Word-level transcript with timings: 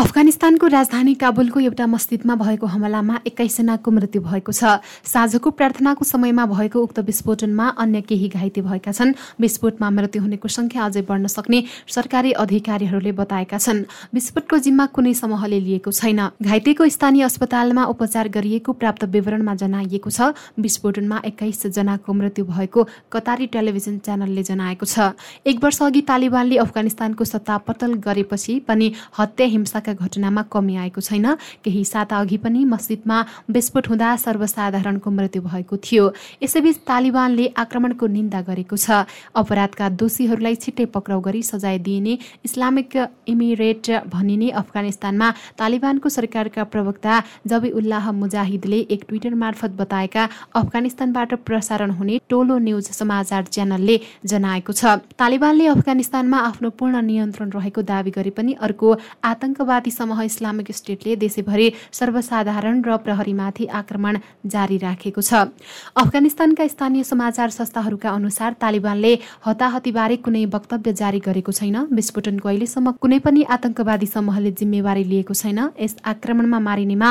अफगानिस्तानको 0.00 0.66
राजधानी 0.66 1.12
काबुलको 1.20 1.60
एउटा 1.60 1.86
मस्जिदमा 1.86 2.34
भएको 2.34 2.66
हमलामा 2.66 3.18
एक्काइसजनाको 3.28 3.90
मृत्यु 3.90 4.20
भएको 4.22 4.52
छ। 4.52 4.80
साँझको 5.04 5.50
प्रार्थनाको 5.52 6.04
समयमा 6.06 6.46
भएको 6.48 6.80
उक्त 6.80 6.98
विस्फोटनमा 7.04 7.66
अन्य 7.76 8.00
केही 8.08 8.28
घाइते 8.30 8.60
भएका 8.64 8.92
छन्। 8.96 9.12
विस्फोटमा 9.36 9.90
मृत्यु 9.92 10.22
हुनेको 10.22 10.48
संख्या 10.48 10.84
अझै 10.84 11.02
बढ्न 11.04 11.26
सक्ने 11.28 11.58
सरकारी 11.86 12.32
अधिकारीहरूले 12.32 13.12
बताएका 13.12 13.58
छन्। 13.60 13.84
विस्फोटको 14.16 14.58
जिम्मा 14.64 14.86
कुनै 14.88 15.12
समूहले 15.20 15.60
लिएको 15.60 15.92
छैन। 15.92 16.20
घाइतेको 16.40 16.88
स्थानीय 16.88 17.22
अस्पतालमा 17.28 17.84
उपचार 17.92 18.28
गरिएको 18.32 18.72
प्राप्त 18.72 19.04
विवरणमा 19.04 19.54
जनाइएको 19.54 20.08
छ। 20.08 20.32
विस्फोटनमा 20.56 21.20
एक्काइस 21.26 21.76
जनाको 21.76 22.08
मृत्यु 22.08 22.44
भएको 22.46 22.86
कतारी 23.12 23.52
टेलिभिजन 23.52 24.00
च्यानलले 24.00 24.48
जनाएको 24.48 24.86
छ। 24.88 25.12
एक 25.44 25.60
वर्ष 25.60 25.82
अघि 25.82 26.02
तालिबानले 26.08 26.56
अफगानिस्तानको 26.56 27.24
सत्ता 27.26 27.60
पतल 27.68 28.00
गरेपछि 28.00 28.58
पनि 28.64 28.92
हत्या 29.20 29.46
हिंसाका 29.60 29.88
घटनामा 29.94 30.42
कमी 30.52 30.76
आएको 30.76 31.00
छैन। 31.00 31.26
केही 31.64 31.84
साता 31.84 32.18
अघि 32.20 32.36
पनि 32.44 32.64
मस्जिदमा 32.64 33.18
विस्फोट 33.50 33.88
हुँदा 33.88 34.08
सर्वसाधारणको 34.16 35.10
मृत्यु 35.10 35.42
भएको 35.42 35.76
थियो। 35.76 36.04
यसैबीच 36.42 36.76
तालिबानले 36.86 37.46
आक्रमणको 37.56 38.06
निन्दा 38.06 38.40
गरेको 38.42 38.76
छ। 38.76 39.04
अपराधका 39.34 39.88
दोषीहरूलाई 40.00 40.54
छिट्टै 40.56 40.84
पक्राउ 40.94 41.20
गरी 41.20 41.42
सजाय 41.42 41.78
दिइने 41.78 42.18
इस्लामिक 42.44 42.96
इमिरेट 43.26 43.90
भनिने 44.08 44.48
अफगानिस्तानमा 44.60 45.28
तालिबानको 45.58 46.08
सरकारका 46.08 46.64
प्रवक्ता 46.64 47.22
जबी 47.46 47.70
उल्लाह 47.78 48.10
मुजाहिदले 48.12 48.78
एक 48.90 49.04
ट्विटर 49.08 49.34
मार्फत 49.34 49.70
बताएका 49.78 50.28
अफगानिस्तानबाट 50.54 51.34
प्रसारण 51.46 51.90
हुने 51.98 52.20
टोलो 52.28 52.58
न्युज 52.58 52.90
समाचार 52.92 53.44
च्यानलले 53.50 53.96
जनाएको 54.24 54.72
छ। 54.72 54.84
तालिबानले 55.18 55.66
अफगानिस्तानमा 55.66 56.38
आफ्नो 56.40 56.70
पूर्ण 56.78 57.00
नियन्त्रण 57.02 57.50
रहेको 57.50 57.82
दावी 57.82 58.10
गरे 58.10 58.30
पनि 58.36 58.52
अर्को 58.60 58.88
आतंकवाद 59.24 59.79
आतंकवादी 59.80 59.90
समूह 59.90 60.22
इस्लामिक 60.22 60.70
स्टेटले 60.72 61.16
देशैभरि 61.16 61.72
सर्वसाधारण 61.92 62.82
र 62.84 62.96
प्रहरीमाथि 63.00 63.66
आक्रमण 63.72 64.18
जारी 64.46 64.76
राखेको 64.78 65.20
छ। 65.20 65.48
अफगानिस्तानका 65.96 66.66
स्थानीय 66.68 67.02
समाचार 67.02 67.48
संस्थाहरूका 67.50 68.10
अनुसार 68.10 68.60
तालिबानले 68.60 69.12
हताहतीबारे 69.46 70.16
कुनै 70.20 70.44
वक्तव्य 70.52 70.92
जारी 70.92 71.20
गरेको 71.24 71.52
छैन। 71.52 71.76
विस्फोटनको 71.88 72.48
अहिलेसम्म 72.48 73.00
कुनै 73.00 73.18
पनि 73.24 73.42
आतंकवादी 73.48 74.06
समूहले 74.06 74.50
जिम्मेवारी 74.60 75.04
लिएको 75.04 75.34
छैन। 75.34 75.58
यस 75.80 75.96
आक्रमणमा 76.04 76.58
मारिनेमा 76.60 77.08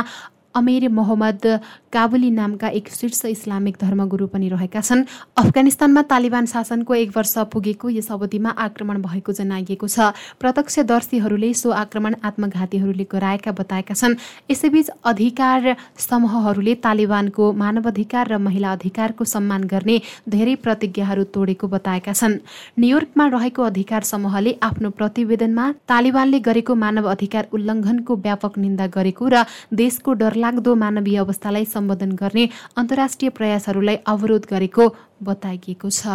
अमेर 0.56 0.88
मोहम्मद 0.90 1.46
काबुली 1.94 2.30
नामका 2.32 2.68
एक 2.70 2.90
शीर्ष 2.90 3.26
इस्लामिक 3.26 3.78
धर्मगुरु 3.82 4.28
पनि 4.28 4.50
रहेका 4.50 4.82
छन्। 4.82 5.04
अफगानिस्तानमा 5.38 6.02
तालिबान 6.06 6.46
शासनको 6.46 6.94
एक 6.96 7.12
वर्ष 7.18 7.38
पुगेको 7.54 7.90
यस 7.90 8.12
अवधिमा 8.12 8.50
आक्रमण 8.50 9.02
भएको 9.02 9.32
जनाइएको 9.34 9.88
छ। 9.88 10.14
प्रत्यक्षदर्शीहरूले 10.40 11.54
सो 11.54 11.70
आक्रमण 11.70 12.16
आत्मघातीहरूले 12.24 13.06
गराएका 13.12 13.52
बताएका 13.52 13.94
छन्। 13.94 14.16
यसैबीच 14.52 14.90
अधिकार 15.06 15.76
समूहहरूले 15.98 16.76
तालिबानको 16.86 17.52
मानवाधिकार 17.54 18.28
र 18.28 18.38
महिला 18.38 18.72
अधिकारको 18.72 19.24
सम्मान 19.26 19.64
गर्ने 19.66 20.02
धेरै 20.30 20.56
प्रतिज्ञाहरू 20.66 21.24
तोडेको 21.34 21.68
बताएका 21.68 22.14
छन्। 22.14 22.40
न्युयोर्कमा 22.80 23.26
रहेको 23.28 23.64
अधिकार 23.64 24.04
समूहले 24.04 24.58
आफ्नो 24.62 24.90
प्रतिवेदनमा 24.94 25.66
तालिबानले 25.90 26.40
गरेको 26.40 26.76
मानव 26.76 27.10
अधिकार 27.10 27.48
उल्लङ्घनको 27.54 28.16
व्यापक 28.18 28.58
निन्दा 28.58 28.88
गरेको 28.94 29.26
र 29.30 29.44
देशको 29.74 30.14
डर 30.14 30.36
डरलाग्दो 30.40 30.74
मानवीय 30.76 31.18
अवस्थालाई 31.20 31.66
सम्बोधन 31.68 32.12
गर्ने 32.16 32.44
अन्तर्राष्ट्रिय 32.80 33.30
प्रयासहरूलाई 33.36 33.98
अवरोध 34.08 34.44
गरेको 34.48 34.84
बताइएको 35.28 35.90
छ। 35.92 36.08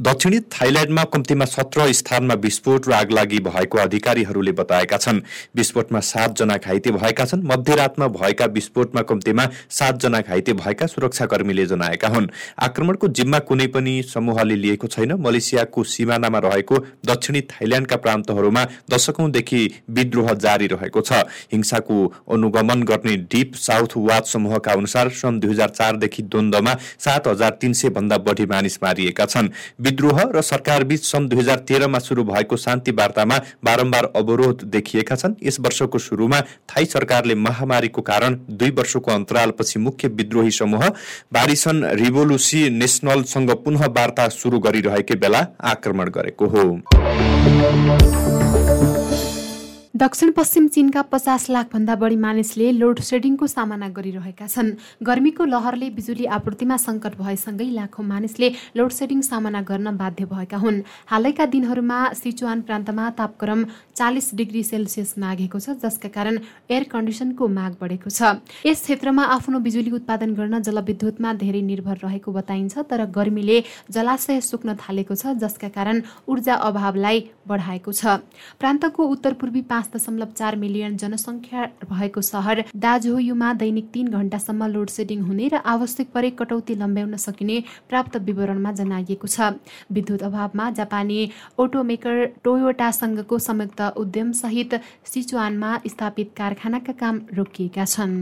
दक्षिणी 0.00 0.38
थाइल्याण्डमा 0.52 1.02
कम्तीमा 1.04 1.44
सत्र 1.44 1.86
स्थानमा 1.92 2.34
विस्फोट 2.34 2.86
र 2.88 2.92
आगलागी 2.94 3.38
भएको 3.38 3.78
अधिकारीहरूले 3.78 4.52
बताएका 4.52 4.96
छन्। 4.96 5.20
विस्फोटमा 5.56 6.00
सातजना 6.00 6.56
घाइते 6.56 6.90
भएका 6.90 7.24
छन्। 7.24 7.42
मध्यरातमा 7.44 8.06
भएका 8.08 8.46
विस्फोटमा 8.46 9.02
कम्तीमा 9.02 9.44
सातजना 9.70 10.20
घाइते 10.20 10.52
भएका 10.52 10.86
सुरक्षाकर्मीले 10.86 11.66
जनाएका 11.66 12.08
हुन्। 12.08 12.28
आक्रमणको 12.58 13.08
जिम्मा 13.10 13.38
कुनै 13.44 13.66
पनि 13.66 14.02
समूहले 14.04 14.56
लिएको 14.56 14.86
छैन। 14.86 15.12
मलेसियाको 15.20 15.84
सिमानामा 15.84 16.38
रहेको 16.38 16.76
दक्षिणी 17.04 17.40
थाइल्याण्डका 17.52 17.96
प्रान्तहरूमा 17.98 18.64
दशकौंदेखि 18.90 19.60
विद्रोह 19.90 20.32
जारी 20.40 20.66
रहेको 20.66 21.00
छ। 21.02 21.12
हिंसाको 21.52 21.98
अनुगमन 22.32 22.82
गर्ने 22.88 23.16
डिप 23.28 23.54
साउथ 23.58 24.00
वाच 24.00 24.32
समूहका 24.32 24.72
अनुसार 24.72 25.08
सन् 25.12 25.40
दुई 25.40 25.52
हजार 25.52 25.68
चारदेखि 25.70 26.22
द्वन्द्वमा 26.24 26.74
सात 26.98 27.28
हजार 27.28 27.58
तीन 27.60 27.72
सय 27.74 27.88
भन्दा 27.90 28.18
बढी 28.24 28.46
मानिस 28.46 28.82
मारिएका 28.82 29.26
छन्। 29.26 29.48
विद्रोह 29.90 30.20
र 30.34 30.40
सरकारबीच 30.42 31.04
सन् 31.04 31.28
दुई 31.28 31.38
हजार 31.38 31.58
तेह्रमा 31.68 31.98
सुरु 31.98 32.24
भएको 32.24 32.56
शान्ति 32.58 32.90
वार्तामा 32.94 33.38
बारम्बार 33.64 34.04
अवरोध 34.16 34.62
देखिएका 34.70 35.16
छन्। 35.16 35.34
यस 35.42 35.58
वर्षको 35.60 35.98
सुरुमा 35.98 36.40
थाई 36.70 36.84
सरकारले 36.86 37.34
महामारीको 37.36 38.02
कारण 38.02 38.38
दुई 38.52 38.70
वर्षको 38.78 39.10
अन्तरालपछि 39.10 39.78
मुख्य 39.80 40.08
विद्रोही 40.14 40.50
समूह 40.52 40.88
बारिसन 41.32 41.84
रिभोलुसी 41.96 42.68
नेसनलसँग 42.70 43.50
पुनः 43.64 43.86
वार्ता 43.90 44.28
सुरु 44.30 44.58
गरिरहेकै 44.60 45.14
बेला 45.16 45.46
आक्रमण 45.66 46.10
गरेको 46.10 46.46
हो। 46.46 46.64
दक्षिण 50.00 50.30
पश्चिम 50.32 50.66
चीनका 50.72 51.00
पचास 51.12 51.44
लाखभन्दा 51.50 51.94
बढी 52.00 52.16
मानिसले 52.16 52.70
लोड 52.72 53.00
सेडिङको 53.04 53.46
सामना 53.46 53.88
गरिरहेका 53.92 54.46
छन्। 54.48 54.68
गर्मीको 55.04 55.44
लहरले 55.44 55.88
बिजुली 55.92 56.24
आपूर्तिमा 56.36 56.76
सङ्कट 56.80 57.20
भएसँगै 57.20 57.68
लाखौँ 57.68 58.04
मानिसले 58.06 58.48
लोड 58.80 58.90
सेडिङ 58.90 59.20
सामना 59.20 59.60
गर्न 59.60 59.92
बाध्य 60.00 60.24
भएका 60.24 60.56
हुन्। 60.56 60.80
हालैका 61.04 61.46
दिनहरूमा 61.52 61.98
सिचुवान 62.16 62.60
प्रान्तमा 62.64 63.10
तापक्रम 63.20 63.64
चालिस 64.00 64.34
डिग्री 64.40 64.62
सेल्सियस 64.64 65.12
नाघेको 65.20 65.60
छ 65.60 65.76
जसका 65.84 66.08
कारण 66.16 66.38
एयर 66.72 66.84
कन्डिसनको 66.88 67.48
माग 67.50 67.76
बढेको 67.76 68.08
छ। 68.08 68.40
यस 68.64 68.80
क्षेत्रमा 68.80 69.24
आफ्नो 69.36 69.60
बिजुली 69.60 69.92
उत्पादन 70.00 70.32
गर्न 70.32 70.62
जलविद्युतमा 70.64 71.34
धेरै 71.44 71.62
निर्भर 71.68 72.00
रहेको 72.08 72.32
बताइन्छ 72.32 72.88
तर 72.88 73.04
गर्मीले 73.12 73.60
जलाशय 73.92 74.40
सुक्न 74.48 74.80
थालेको 74.80 75.20
छ 75.20 75.36
जसका 75.44 75.68
कारण 75.76 76.02
ऊर्जा 76.24 76.54
अभावलाई 76.72 77.24
बढाएको 77.44 77.92
छ। 77.92 78.16
प्रान्तको 78.56 79.04
उत्तर 79.04 79.36
पूर्वी 79.36 79.62
पाँच 79.68 79.88
दशमलव 79.94 80.30
चार 80.38 80.56
मिलियन 80.56 80.96
जनसङ्ख्या 80.96 81.60
भएको 81.90 82.20
सहर 82.22 82.64
दाजोयुमा 82.76 83.52
दैनिक 83.60 83.86
तीन 83.92 84.06
घण्टासम्म 84.10 84.66
लोड 84.72 84.88
सेडिङ 84.90 85.20
हुने 85.22 85.48
र 85.48 85.60
आवश्यक 85.66 86.08
परे 86.14 86.30
कटौती 86.40 86.74
लम्ब्याउन 86.76 87.16
सकिने 87.16 87.56
प्राप्त 87.88 88.16
विवरणमा 88.28 88.72
जनाइएको 88.80 89.26
छ। 89.26 89.50
विद्युत 89.92 90.22
अभावमा 90.22 90.70
जापानी 90.78 91.20
अटोमेकर 91.60 92.16
टोयोटासँगको 92.44 93.38
संयुक्त 93.40 93.80
उद्यमसहित 93.96 94.80
सिचुवानमा 95.06 95.70
स्थापित 95.86 96.28
कारखानाका 96.36 96.92
काम 97.00 97.20
रोकिएका 97.34 97.84
छन्। 97.86 98.14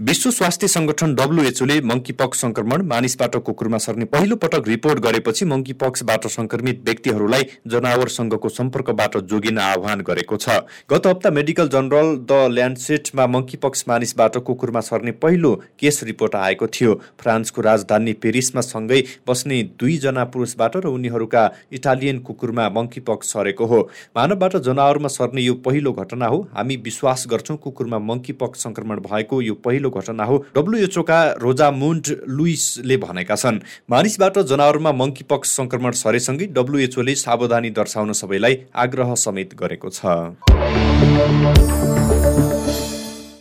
विश्व 0.00 0.30
स्वास्थ्य 0.30 0.68
संगठन 0.68 1.14
डब्लुएचओले 1.14 1.80
मङ्कीपक्स 1.80 2.40
संक्रमण 2.40 2.82
मानिसबाट 2.88 3.34
कुकुरमा 3.46 3.78
सर्ने 3.78 4.04
पहिलो 4.04 4.36
पटक 4.36 4.68
रिपोर्ट 4.68 4.98
गरेपछि 4.98 5.44
मङ्कीपक्सबाट 5.44 6.26
संक्रमित 6.26 6.80
व्यक्तिहरूलाई 6.84 7.44
जनावरसँगको 7.66 8.48
सम्पर्कबाट 8.48 9.16
जोगिन 9.30 9.58
आह्वान 9.58 10.00
गरेको 10.00 10.36
छ। 10.36 10.56
गत 10.90 11.06
हप्ता 11.06 11.30
मेडिकल 11.30 11.68
जर्नल 11.68 12.16
द 12.30 12.38
ल्यान्डसेटमा 12.50 13.26
मङ्कीपक्स 13.26 13.84
मानिसबाट 13.88 14.38
कुकुरमा 14.46 14.80
सर्ने 14.80 15.12
पहिलो 15.20 15.52
केस 15.78 16.02
रिपोर्ट 16.04 16.34
आएको 16.36 16.66
थियो। 16.68 16.94
फ्रान्सको 17.20 17.62
राजधानी 17.62 18.12
पेरिसमा 18.24 18.60
सँगै 18.62 19.02
बस्ने 19.28 19.62
दुईजना 19.76 20.24
पुरुषबाट 20.32 20.76
र 20.76 20.86
उनीहरूका 20.88 21.44
इटालियन 21.72 22.18
कुकुरमा 22.30 22.68
मङ्कीपक्स 22.70 23.32
सरेको 23.32 23.66
हो। 23.66 23.82
मानवबाट 24.16 24.56
जनावरमा 24.64 25.08
सर्ने 25.10 25.42
यो 25.42 25.54
पहिलो 25.60 25.92
घटना 25.94 26.26
हो। 26.26 26.40
हामी 26.56 26.76
विश्वास 26.88 27.26
गर्छौँ 27.30 27.58
कुकुरमा 27.58 27.98
मङ्कीपक्स 28.08 28.62
संक्रमण 28.62 29.06
भएको 29.10 29.42
यो 29.42 29.60
पहिलो 29.60 29.88
घटना 29.90 30.24
हो 30.24 30.44
डब्लुएचओका 30.56 31.20
रोजामुन्ड 31.42 32.06
लुइसले 32.28 32.96
भनेका 32.96 33.36
छन्। 33.36 33.60
मानिसबाट 33.90 34.38
जनावरमा 34.50 34.92
मङ्कीपक्स 34.92 35.56
संक्रमण 35.56 35.90
सरेसँगै 36.00 36.46
डब्लुएचओले 36.56 37.14
सावधानी 37.16 37.70
दर्शाउन 37.70 38.12
सबैलाई 38.14 38.58
आग्रह 38.76 39.14
समेत 39.14 39.54
गरेको 39.54 39.90
छ। 39.90 41.99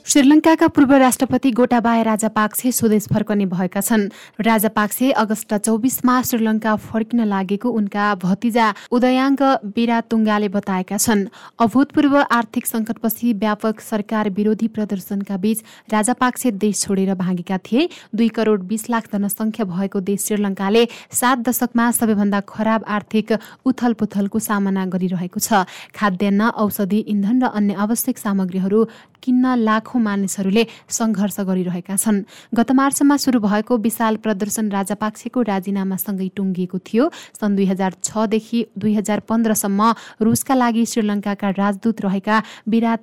श्रीलङ्काका 0.10 0.68
पूर्व 0.74 0.94
राष्ट्रपति 0.96 1.50
गोटाबाय 1.54 2.02
राजापाक्से 2.04 2.72
स्वदेश 2.72 3.08
फर्कने 3.14 3.46
भएका 3.46 3.82
छन्। 3.82 4.10
राजापाक्से 4.42 5.12
अगस्त 5.14 5.54
चौबिसमा 5.56 6.16
श्रीलङ्का 6.26 6.76
फर्किन 6.82 7.22
लागेको 7.30 7.70
उनका 7.70 8.06
भतिजा 8.18 8.74
उदयाङ्ग 8.90 9.42
बिरातुङ्गाले 9.70 10.50
बताएका 10.50 10.98
छन्। 10.98 11.22
अभूतपूर्व 11.62 12.16
आर्थिक 12.18 12.66
सङ्कटपछि 12.66 13.34
व्यापक 13.36 13.80
सरकार 13.82 14.30
विरोधी 14.34 14.68
प्रदर्शनका 14.74 15.38
बीच 15.38 15.62
राजापाक्से 15.94 16.52
देश 16.58 16.82
छोडेर 16.82 17.14
भागेका 17.14 17.58
थिए। 17.62 17.90
दुई 18.10 18.30
करोड 18.34 18.66
बिस 18.66 18.90
लाख 18.90 19.14
जनसङ्ख्या 19.14 19.66
भएको 19.70 20.00
देश 20.10 20.26
श्रीलङ्काले 20.26 20.84
सात 21.22 21.46
दशकमा 21.46 21.86
सबैभन्दा 22.00 22.40
खराब 22.50 22.90
आर्थिक 22.98 23.38
उथल 23.62 23.94
पुथलको 23.94 24.40
सामना 24.42 24.90
गरिरहेको 24.90 25.40
छ। 25.40 25.70
खाद्यान्न 25.94 26.50
औषधि 26.58 27.00
इन्धन 27.14 27.46
र 27.46 27.54
अन्य 27.54 27.74
आवश्यक 27.86 28.18
सामग्रीहरू 28.18 28.82
किन्न 29.22 29.56
लाखौँ 29.60 29.99
मानिसहरूले 30.00 30.64
सङ्घर्ष 30.90 31.40
गरिरहेका 31.50 31.96
छन्। 31.96 32.24
गत 32.56 32.70
मार्चमा 32.72 33.16
सुरु 33.18 33.40
भएको 33.40 33.74
विशाल 33.78 34.16
प्रदर्शन 34.24 34.66
राजापाक्सेको 34.72 35.40
राजीनामासँगै 35.52 36.30
टुङ्गिएको 36.38 36.78
थियो। 36.80 37.04
सन् 37.40 37.56
दुई 37.56 37.66
हजार 37.66 37.92
छदेखि 38.04 38.60
दुई 38.80 38.94
हजार 38.96 39.20
पन्ध्रसम्म 39.30 39.82
रुसका 40.22 40.56
लागि 40.56 40.86
श्रीलङ्काका 40.86 41.50
राजदूत 41.62 41.98
रहेका 42.02 42.36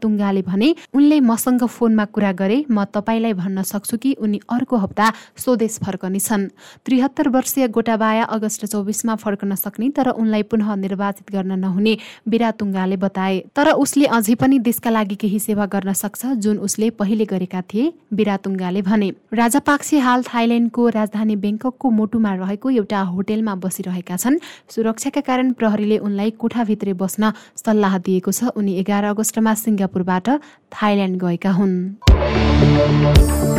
तुङ्गाले 0.03 0.43
भने 0.43 0.69
उनले 0.95 1.19
मसँग 1.21 1.63
फोनमा 1.67 2.05
कुरा 2.15 2.33
गरे 2.33 2.59
म 2.71 2.85
तपाईँलाई 2.91 3.33
भन्न 3.33 3.63
सक्छु 3.63 3.97
कि 3.97 4.13
उनी 4.19 4.41
अर्को 4.49 4.77
हप्ता 4.77 5.07
स्वदेश 5.37 5.79
फर्कनेछन् 5.85 6.45
त्रिहत्तर 6.85 7.29
वर्षीय 7.29 7.69
गोटाबाया 7.69 8.25
अगस्त 8.37 8.65
चौबिसमा 8.67 9.15
फर्कन 9.17 9.55
सक्ने 9.55 9.89
तर 9.97 10.09
उनलाई 10.13 10.43
पुनः 10.51 10.75
निर्वाचित 10.77 11.31
गर्न 11.33 11.59
नहुने 11.59 11.95
तुङ्गाले 12.57 12.97
बताए। 12.97 13.39
तर 13.57 13.71
उसले 13.75 14.07
अझै 14.07 14.35
पनि 14.41 14.59
देशका 14.59 14.91
लागि 14.91 15.15
केही 15.17 15.39
सेवा 15.39 15.67
गर्न 15.67 15.93
सक्छ 15.93 16.27
जुन 16.39 16.59
उसले 16.67 16.86
पहिले 16.91 17.25
गरेका 17.25 17.63
थिए 17.63 17.93
बिरातुङ्गाले 18.13 18.83
भने। 18.83 19.13
राजापाक्से 19.33 19.99
हाल 19.99 20.23
थाइल्याण्डको 20.23 20.89
राजधानी 20.89 21.37
बेङ्ककको 21.37 21.91
मोटुमा 21.91 22.35
रहेको 22.35 22.71
एउटा 22.71 23.01
होटेलमा 23.01 23.55
बसिरहेका 23.65 24.17
छन्। 24.17 24.39
सुरक्षाका 24.69 25.21
कारण 25.21 25.53
प्रहरीले 25.53 25.99
उनलाई 25.99 26.31
कोठाभित्रै 26.31 26.93
बस्न 26.93 27.33
सल्लाह 27.57 27.99
दिएको 27.99 28.33
छ। 28.33 28.45
उनी 28.57 28.79
एघार 28.79 29.05
अगस्तमा 29.05 29.55
सिङ्गापुरबाट 29.55 30.29
थाइल्याण्ड 30.73 31.23
गएका 31.23 31.51
हुन्। 31.51 33.56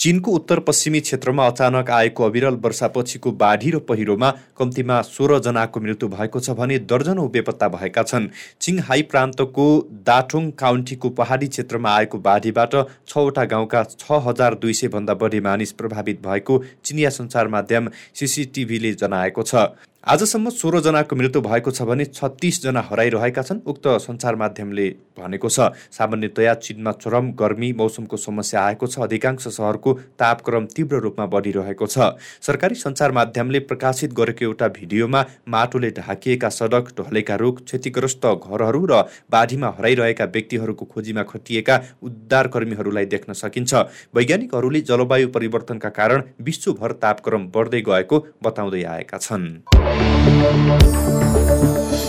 चीनको 0.00 0.32
उत्तर 0.32 0.58
पश्चिमी 0.58 1.00
क्षेत्रमा 1.00 1.46
अचानक 1.46 1.90
आएको 1.90 2.24
अविरल 2.24 2.54
वर्षापछिको 2.56 3.32
बाढी 3.32 3.70
र 3.70 3.78
पहिरोमा 3.88 4.30
कम्तीमा 4.58 5.00
सोह्रजनाको 5.04 5.80
मृत्यु 5.80 6.08
भएको 6.08 6.40
छ 6.40 6.50
भने 6.56 6.78
दर्जनौ 6.92 7.26
बेपत्ता 7.28 7.68
भएका 7.68 8.02
छन्। 8.04 8.28
चिङहाई 8.60 9.02
प्रान्तको 9.10 9.66
दाठोङ 10.06 10.50
काउन्टीको 10.56 11.10
पहाडी 11.20 11.48
क्षेत्रमा 11.48 11.94
आएको 11.96 12.18
बाढीबाट 12.20 12.78
छवटा 13.08 13.44
गाउँका 13.52 13.84
छ 13.92 14.22
हजार 14.24 14.54
दुई 14.56 14.72
सयभन्दा 14.80 15.14
बढी 15.20 15.40
मानिस 15.42 15.72
प्रभावित 15.76 16.26
भएको 16.26 16.58
चिनिया 16.84 17.10
सञ्चार 17.10 17.48
माध्यम 17.50 17.90
सिसिटिभीले 18.14 18.92
जनाएको 18.96 19.42
छ। 19.44 19.68
आजसम्म 20.10 20.50
सोह्रजनाको 20.50 21.16
मृत्यु 21.16 21.40
भएको 21.40 21.70
छ 21.70 21.82
भने 21.86 22.04
छत्तिसजना 22.06 22.80
हराइरहेका 22.82 23.42
छन्। 23.42 23.58
उक्त 23.64 23.84
सञ्चार 24.02 24.36
माध्यमले 24.36 24.86
भनेको 25.18 25.48
छ 25.48 25.70
सामान्यतया 25.94 26.54
चिनमा 26.56 26.92
चरम 26.94 27.30
गर्मी 27.38 27.70
मौसमको 27.78 28.16
समस्या 28.18 28.62
आएको 28.62 28.86
छ। 28.86 28.98
अधिकांश 29.06 29.46
सहरको 29.48 29.92
तापक्रम 30.18 30.66
तीव्र 30.74 30.98
रूपमा 31.04 31.26
बढिरहेको 31.30 31.86
छ। 31.86 32.18
सरकारी 32.42 32.74
सञ्चार 32.74 33.12
माध्यमले 33.12 33.58
प्रकाशित 33.70 34.12
गरेको 34.12 34.44
एउटा 34.44 34.68
भिडियोमा 34.80 35.22
माटोले 35.48 35.90
ढाकिएका 36.00 36.48
सडक 36.50 36.90
ढलेका 36.98 37.36
रुख 37.36 37.62
क्षतिग्रस्त 37.62 38.26
घरहरू 38.26 38.82
र 38.90 39.06
बाढीमा 39.30 39.74
हराइरहेका 39.78 40.24
व्यक्तिहरूको 40.34 40.90
खोजीमा 40.90 41.22
खटिएका 41.30 41.78
उद्धारकर्मीहरूलाई 42.02 43.06
देख्न 43.14 43.38
सकिन्छ। 43.44 43.86
वैज्ञानिकहरूले 44.10 44.80
जलवायु 44.90 45.28
परिवर्तनका 45.30 45.94
कारण 46.02 46.28
विश्वभर 46.42 46.98
तापक्रम 46.98 47.48
बढ्दै 47.54 47.82
गएको 47.86 48.24
बताउँदै 48.42 48.84
आएका 48.96 49.18
छन्। 49.20 49.48
Thank 50.02 51.94
you. 51.94 51.99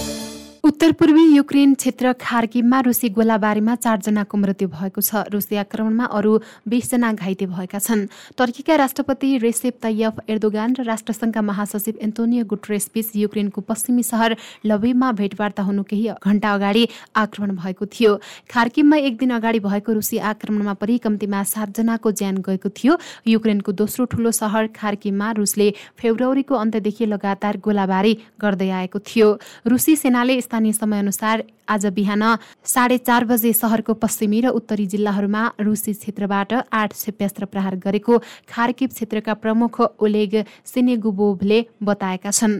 उत्तर 0.82 0.92
पूर्वी 0.98 1.24
युक्रेन 1.24 1.74
क्षेत्र 1.74 2.12
खार्किममा 2.18 2.80
रुसी 2.82 3.10
गोलाबारीमा 3.14 3.74
चारजनाको 3.78 4.38
मृत्यु 4.38 4.68
भएको 4.68 5.02
छ। 5.02 5.30
रुसी 5.30 5.56
आक्रमणमा 5.62 6.06
अरू 6.10 6.32
बिसजना 6.66 7.12
घाइते 7.14 7.46
भएका 7.46 7.80
छन्। 7.80 8.10
टर्कीका 8.34 8.76
राष्ट्रपति 8.82 9.30
रेसेप 9.46 9.78
तैयफ 9.78 10.26
एर्दोगान 10.26 10.74
र 10.74 10.84
राष्ट्रसङ्घका 10.84 11.42
महासचिव 11.42 12.02
एन्टोनियो 12.02 12.46
गुट्रेस 12.50 12.90
बीच 12.94 13.14
युक्रेनको 13.14 13.62
पश्चिमी 13.62 14.04
सहर 14.04 14.36
लभिबमा 14.66 15.12
भेटवार्ता 15.22 15.62
हुनु 15.62 15.84
केही 15.86 16.18
घण्टा 16.18 16.50
अगाडि 16.50 16.88
आक्रमण 17.14 17.52
भएको 17.62 17.86
थियो। 17.86 18.18
खार्किममा 18.50 18.98
एक 19.06 19.18
दिन 19.22 19.38
अगाडि 19.38 19.60
भएको 19.62 19.94
रुसी 19.94 20.18
आक्रमणमा 20.34 20.74
परि 20.82 20.98
कम्तीमा 20.98 21.44
सातजनाको 21.46 22.10
ज्यान 22.10 22.42
गएको 22.42 22.70
थियो। 22.74 22.98
युक्रेनको 23.30 23.72
दोस्रो 23.78 24.06
ठूलो 24.10 24.32
सहर 24.34 24.74
खार्किममा 24.74 25.30
रुसले 25.38 25.70
फेब्रुअरीको 26.02 26.56
अन्त्यदेखि 26.56 27.06
लगातार 27.06 27.62
गोलाबारी 27.62 28.18
गर्दै 28.42 28.70
आएको 28.82 29.00
थियो। 29.06 29.30
रुसी 29.70 29.96
सेनाले 29.96 30.42
स्थानीय 30.42 30.70
समयअनुसार 30.74 31.44
आज 31.70 31.86
बिहान 31.96 32.24
साढे 32.66 32.98
चार 33.00 33.26
बजे 33.26 33.52
सहरको 33.54 33.94
पश्चिमी 33.94 34.40
र 34.42 34.48
उत्तरी 34.52 34.86
जिल्लाहरूमा 34.86 35.42
रुसी 35.60 35.94
क्षेत्रबाट 35.94 36.54
आठ 36.72 36.94
क्षेप्यास्त्र 36.94 37.46
प्रहार 37.46 37.76
गरेको 37.78 38.18
खार्किब 38.50 38.90
क्षेत्रका 38.90 39.34
प्रमुख 39.34 39.80
ओलेग 39.82 40.34
सिनेगुबोभले 40.66 41.60
बताएका 41.84 42.32
छन्। 42.32 42.60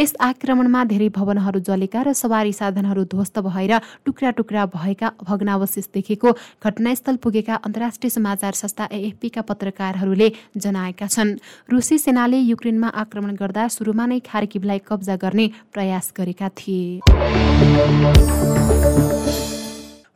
यस 0.00 0.14
आक्रमणमा 0.20 0.84
धेरै 0.84 1.08
भवनहरू 1.14 1.60
जलेका 1.60 2.02
र 2.02 2.12
सवारी 2.14 2.52
साधनहरू 2.52 3.04
ध्वस्त 3.14 3.38
भएर 3.46 3.72
टुक्रा 4.04 4.30
टुक्रा 4.38 4.66
भएका 4.74 5.12
भग्नावशेष 5.22 5.86
देखेको 5.94 6.32
घटनास्थल 6.64 7.16
पुगेका 7.22 7.54
अन्तर्राष्ट्रिय 7.62 8.10
समाचार 8.10 8.52
संस्था 8.54 8.88
एएफपीका 8.90 9.42
पत्रकारहरूले 9.42 10.32
जनाएका 10.56 11.06
छन्। 11.06 11.36
रुसी 11.70 11.98
सेनाले 11.98 12.38
युक्रेनमा 12.42 12.88
आक्रमण 12.96 13.34
गर्दा 13.36 13.68
सुरुमा 13.68 14.06
नै 14.06 14.18
खार्किबलाई 14.26 14.80
कब्जा 14.88 15.16
गर्ने 15.16 15.46
प्रयास 15.72 16.12
गरेका 16.18 16.48
थिए। 16.58 17.47
Müzik 17.48 19.57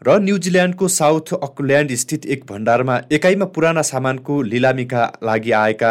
र 0.06 0.16
न्युजिल्यान्डको 0.18 0.86
साउथ 0.88 1.32
अकल्यान्ड 1.34 1.92
स्थित 1.94 2.24
एक 2.26 2.42
भण्डारमा 2.46 2.96
एकाइमा 3.12 3.44
पुराना 3.54 3.82
सामानको 3.82 4.40
लिलामीका 4.42 5.02
लागि 5.22 5.50
आएका 5.52 5.90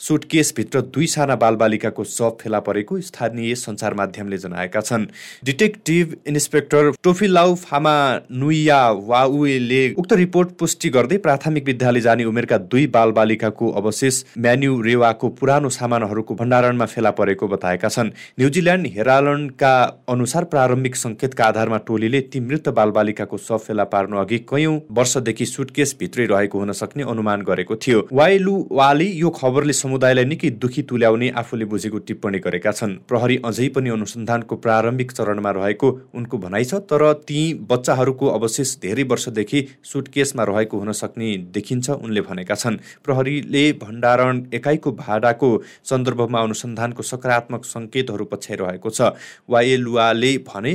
सुटकेसभित्र 0.00 0.80
दुई 0.94 1.06
साना 1.06 1.36
बालबालिकाको 1.36 2.04
शव 2.04 2.30
फेला 2.40 2.60
परेको 2.60 3.00
स्थानीय 3.00 3.54
सञ्चार 3.54 3.94
माध्यमले 3.94 4.38
जनाएका 4.38 4.80
छन्। 4.80 5.04
डिटेक्टिभ 5.44 6.14
इन्सपेक्टर 6.26 6.90
टोफिलाउ 7.02 7.54
फामा 7.62 7.94
नुइया 8.32 8.80
वाउले 9.04 9.82
उक्त 9.94 10.12
रिपोर्ट 10.22 10.56
पुष्टि 10.58 10.90
गर्दै 10.90 11.18
प्राथमिक 11.20 11.64
विद्यालय 11.66 12.00
जाने 12.00 12.24
उमेरका 12.24 12.58
दुई 12.66 12.86
बालबालिकाको 12.88 13.70
अवशेष 13.72 14.22
म्यान्यु 14.38 14.80
रेवाको 14.82 15.28
पुरानो 15.38 15.68
सामानहरूको 15.70 16.34
भण्डारणमा 16.34 16.86
फेला 16.86 17.10
परेको 17.12 17.48
बताएका 17.54 17.88
छन्। 17.90 18.10
न्युजिल्यान्ड 18.40 18.86
हेरालन्डका 18.96 19.72
अनुसार 20.08 20.50
प्रारम्भिक 20.50 20.96
सङ्केतका 20.96 21.44
आधारमा 21.46 21.78
टोलीले 21.86 22.20
ती 22.26 22.40
मृत 22.42 22.68
बालबालिकाको 22.74 23.50
शव 23.52 23.58
फेला 23.58 23.84
पार्नु 23.92 24.16
अघि 24.18 24.38
कैयौँ 24.48 24.80
वर्षदेखि 24.90 25.46
सुटकेस 25.46 25.96
भित्रै 26.00 26.26
रहेको 26.26 26.58
हुन 26.58 26.72
सक्ने 26.72 27.02
अनुमान 27.04 27.42
गरेको 27.42 27.76
थियो। 27.76 28.06
वाइलुवाले 28.12 29.04
यो 29.04 29.30
खबरले 29.32 29.72
समुदायलाई 29.74 30.24
निकै 30.24 30.50
दुखी 30.56 30.82
तुल्याउने 30.88 31.28
आफूले 31.36 31.64
बुझेको 31.64 31.98
टिप्पणी 32.08 32.38
गरेका 32.38 32.72
छन्। 32.72 32.96
प्रहरी 33.08 33.36
अझै 33.44 33.68
पनि 33.68 33.90
अनुसन्धानको 33.90 34.56
प्रारम्भिक 34.56 35.12
चरणमा 35.12 35.50
रहेको 35.50 35.88
उनको 36.14 36.38
भनाइ 36.38 36.64
छ 36.64 36.80
तर 36.88 37.02
ती 37.28 37.40
बच्चाहरूको 37.68 38.26
अवशेष 38.30 38.76
धेरै 38.80 39.04
वर्षदेखि 39.04 39.60
सुटकेसमा 39.84 40.44
रहेको 40.44 40.78
हुन 40.78 40.92
सक्ने 40.92 41.36
देखिन्छ 41.52 41.90
उनले 41.90 42.20
भनेका 42.22 42.54
छन्। 42.54 42.80
प्रहरीले 43.04 43.64
भण्डारण 43.82 44.42
एकाइको 44.54 44.92
भाडाको 45.02 45.50
सन्दर्भमा 45.84 46.40
अनुसन्धानको 46.40 47.02
सकारात्मक 47.02 47.64
सङ्केतहरू 47.66 48.24
पछ्याइरहेको 48.32 48.90
छ। 48.90 49.12
वाएलुवाले 49.50 50.36
भने 50.48 50.72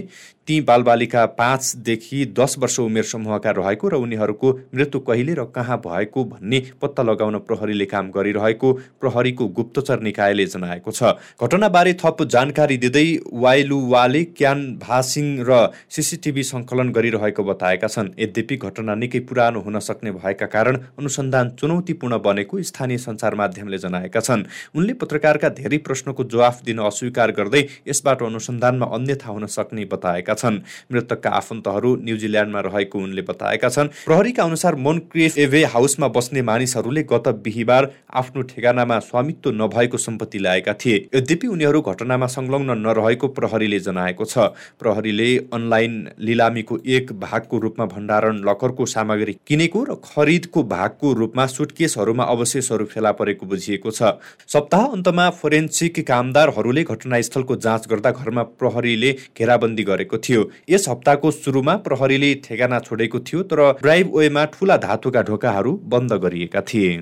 ती 0.47 0.59
बालबालिका 0.61 1.25
पाँचदेखि 1.37 2.25
दस 2.37 2.55
वर्ष 2.59 2.79
उमेर 2.79 3.03
समूहका 3.05 3.51
रहेको 3.51 3.87
र 3.89 3.95
उनीहरूको 3.97 4.51
मृत्यु 4.75 4.99
कहिले 5.07 5.33
र 5.33 5.43
कहाँ 5.55 5.77
भएको 5.79 6.23
भन्ने 6.25 6.61
पत्ता 6.81 7.03
लगाउन 7.03 7.37
प्रहरीले 7.47 7.85
काम 7.85 8.11
गरिरहेको 8.11 8.71
प्रहरीको 9.01 9.47
गुप्तचर 9.57 9.99
निकायले 10.01 10.45
जनाएको 10.47 10.91
छ। 10.91 11.03
घटनाबारे 11.37 11.93
थप 12.03 12.23
जानकारी 12.25 12.77
दिँदै 12.77 13.05
वाइलुवाले 13.35 14.23
क्यान 14.33 14.63
भासिङ 14.79 15.27
र 15.43 15.59
सिसिटिभी 15.89 16.43
सङ्कलन 16.43 16.91
गरिरहेको 16.91 17.43
बताएका 17.43 17.87
छन्। 17.87 18.13
यद्यपि 18.17 18.57
घटना 18.57 18.95
निकै 18.95 19.19
पुरानो 19.27 19.59
हुन 19.59 19.79
सक्ने 19.81 20.11
भएका 20.13 20.45
कारण 20.47 20.79
अनुसन्धान 20.95 21.49
चुनौतीपूर्ण 21.59 22.19
बनेको 22.23 22.61
स्थानीय 22.63 22.97
सञ्चार 22.99 23.35
माध्यमले 23.35 23.77
जनाएका 23.77 24.19
छन्। 24.21 24.47
उनले 24.75 24.93
पत्रकारका 24.95 25.49
धेरै 25.59 25.77
प्रश्नको 25.83 26.23
जवाफ 26.25 26.63
दिन 26.63 26.79
अस्वीकार 26.87 27.31
गर्दै 27.33 27.65
यसबाट 27.87 28.23
अनुसन्धानमा 28.23 28.85
अन्यथा 28.95 29.29
हुन 29.29 29.45
सक्ने 29.51 29.85
बताएका 29.91 30.33
छन्। 30.37 30.59
मृतकका 30.91 31.29
आफन्तहरू 31.31 31.95
न्युजिल्यान्डमा 31.97 32.59
रहेको 32.61 32.99
उनले 32.99 33.21
बताएका 33.23 33.69
छन्। 33.69 33.87
प्रहरीका 34.05 34.43
अनुसार 34.43 34.75
मोनक्रेफ 34.77 35.37
एभे 35.37 35.63
हाउसमा 35.67 36.07
बस्ने 36.09 36.41
मानिसहरूले 36.41 37.03
गत 37.03 37.27
बिहिबार 37.43 37.91
आफ्नो 38.13 38.41
ठेगानामा 38.47 38.99
स्वामित्व 39.01 39.51
नभएको 39.53 39.97
सम्पत्ति 39.97 40.39
ल्याएका 40.39 40.73
थिए। 40.75 40.97
यद्यपि 41.15 41.47
उनीहरू 41.47 41.81
घटनामा 41.83 42.27
संलग्न 42.27 42.77
नरहेको 42.79 43.27
प्रहरीले 43.29 43.79
जनाएको 43.79 44.25
छ। 44.25 44.37
प्रहरीले 44.79 45.29
अनलाइन 45.53 45.93
लिलामीको 46.19 46.79
एक 46.87 47.11
भागको 47.19 47.57
रूपमा 47.57 47.85
भण्डारण 47.87 48.41
लकरको 48.45 48.85
सामग्री 48.87 49.33
किनेको 49.47 49.83
र 49.83 49.95
खरिदको 50.05 50.63
भागको 50.65 51.13
रूपमा 51.13 51.45
सुटकेसहरूमा 51.47 52.23
अवशेषहरू 52.25 52.85
फेला 52.85 53.11
परेको 53.11 53.45
बुझिएको 53.45 53.91
छ। 53.91 54.15
सप्ताह 54.47 54.85
अन्तमा 54.93 55.29
फोरेन्सिक 55.37 55.99
कामदारहरूले 56.07 56.83
घटनास्थलको 56.83 57.55
जाँच 57.57 57.87
गर्दा 57.87 58.11
घरमा 58.11 58.43
प्रहरीले 58.59 59.11
घेराबन्दी 59.37 59.83
गरेको 59.83 60.17
थियो। 60.29 60.49
यस 60.69 60.87
हप्ताको 60.89 61.31
सुरुमा 61.31 61.75
प्रहरीले 61.83 62.33
ठेगाना 62.43 62.79
छोडेको 62.79 63.19
थियो 63.21 63.43
तर 63.43 63.61
ड्राइभ 63.81 64.15
वेमा 64.15 64.45
ठुला 64.53 64.77
धातुका 64.77 65.21
ढोकाहरू 65.21 65.71
बन्द 65.85 66.13
गरिएका 66.23 66.61
थिए। 66.63 66.97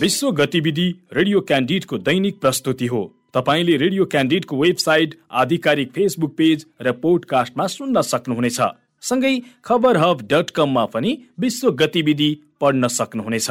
विश्व 0.00 0.30
गतिविधि 0.32 0.88
रेडियो 1.12 1.40
क्यान्डिडको 1.42 1.98
दैनिक 1.98 2.40
प्रस्तुति 2.40 2.86
हो। 2.86 3.02
तपाईँले 3.34 3.76
रेडियो 3.76 4.04
क्यान्डिडको 4.04 4.56
वेबसाइट 4.56 5.14
आधिकारिक 5.32 5.90
फेसबुक 5.92 6.34
पेज 6.36 6.66
र 6.82 6.92
पोडकास्टमा 7.02 7.66
सुन्न 7.66 8.02
सक्नुहुनेछ। 8.02 8.60
सँगै 9.02 9.32
खबर 9.64 9.96
हब 9.96 10.22
डट 10.22 10.50
कममा 10.50 10.84
पनि 10.86 11.16
विश्व 11.40 11.70
गतिविधि 11.72 12.30
पढ्न 12.60 12.88
सक्नुहुनेछ। 12.88 13.50